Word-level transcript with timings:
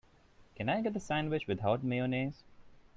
Can 0.55 0.67
I 0.67 0.81
get 0.81 0.93
the 0.95 0.99
sandwich 0.99 1.45
without 1.45 1.83
mayonnaise? 1.83 2.41